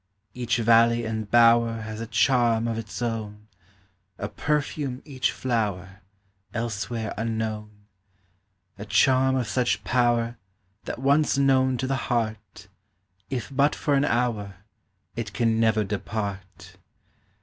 Each 0.33 0.57
valley 0.57 1.05
and 1.05 1.29
bower 1.29 1.81
Has 1.81 2.01
a 2.01 2.07
charm 2.07 2.67
of 2.67 2.75
its 2.79 3.03
own; 3.03 3.47
A 4.17 4.27
perfume 4.27 5.03
each 5.05 5.31
flower, 5.31 6.01
Elsewhere 6.55 7.13
unknown; 7.17 7.69
A 8.79 8.85
charm 8.85 9.35
of 9.35 9.45
such 9.47 9.83
power 9.83 10.39
That 10.85 10.97
once 10.97 11.37
known 11.37 11.77
to 11.77 11.85
the 11.85 11.97
heart, 12.09 12.67
If 13.29 13.51
but 13.55 13.75
for 13.75 13.93
an 13.93 14.05
hour, 14.05 14.55
It 15.15 15.33
can 15.33 15.59
never 15.59 15.83
depart. 15.83 16.77